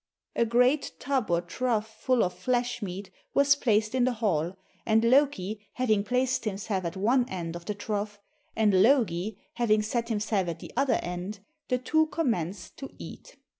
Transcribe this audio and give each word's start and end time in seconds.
A 0.35 0.47
great 0.47 0.93
tub 0.97 1.29
or 1.29 1.41
trough 1.41 2.01
full 2.01 2.23
of 2.23 2.33
flesh 2.33 2.81
meat 2.81 3.11
was 3.35 3.55
placed 3.55 3.93
in 3.93 4.03
the 4.03 4.13
hall, 4.13 4.57
and 4.83 5.05
Loki 5.05 5.67
having 5.73 6.03
placed 6.03 6.43
himself 6.43 6.85
at 6.85 6.97
one 6.97 7.29
end 7.29 7.55
of 7.55 7.65
the 7.65 7.75
trough, 7.75 8.19
and 8.55 8.81
Logi 8.81 9.37
having 9.57 9.83
set 9.83 10.09
himself 10.09 10.47
at 10.47 10.57
the 10.57 10.73
other 10.75 10.99
end, 11.03 11.41
the 11.67 11.77
two 11.77 12.07
commenced 12.07 12.77
to 12.77 12.89
eat. 12.97 13.35